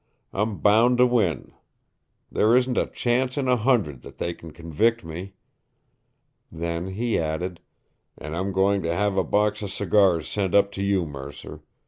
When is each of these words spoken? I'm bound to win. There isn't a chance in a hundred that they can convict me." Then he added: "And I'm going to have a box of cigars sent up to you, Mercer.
I'm 0.33 0.57
bound 0.57 0.97
to 0.97 1.05
win. 1.05 1.53
There 2.31 2.57
isn't 2.57 2.75
a 2.75 2.87
chance 2.87 3.37
in 3.37 3.47
a 3.47 3.55
hundred 3.55 4.01
that 4.01 4.17
they 4.17 4.33
can 4.33 4.49
convict 4.49 5.03
me." 5.05 5.35
Then 6.51 6.87
he 6.87 7.19
added: 7.19 7.59
"And 8.17 8.35
I'm 8.35 8.51
going 8.51 8.81
to 8.81 8.95
have 8.95 9.15
a 9.15 9.23
box 9.23 9.61
of 9.61 9.71
cigars 9.71 10.27
sent 10.27 10.55
up 10.55 10.71
to 10.71 10.81
you, 10.81 11.05
Mercer. 11.05 11.61